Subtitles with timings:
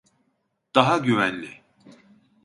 [0.75, 1.61] Daha güvenli.